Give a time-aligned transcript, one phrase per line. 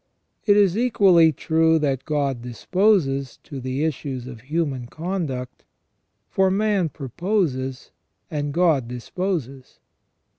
[0.47, 5.63] It is equally true that God disposes of the issues of human conduct;
[6.27, 7.91] for man proposes
[8.31, 9.77] and God disposes.